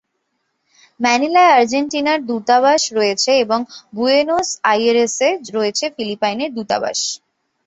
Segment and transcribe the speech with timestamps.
[0.99, 3.59] ম্যানিলায় আর্জেন্টিনার দূতাবাস রয়েছে এবং
[3.95, 6.99] বুয়েনোস আইরেসে রয়েছে ফিলিপাইনের দূতাবাস।